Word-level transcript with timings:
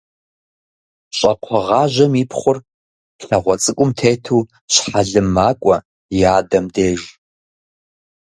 Щӏакхъуэгъажьэм 1.17 2.13
и 2.21 2.23
пхъур, 2.29 2.57
лъагъуэ 3.27 3.55
цӏыкӏум 3.61 3.91
тету 3.97 4.47
щхьэлым 4.73 5.27
макӏуэ 5.35 5.77
и 6.17 6.19
адэм 6.37 6.65
деж. 6.73 7.01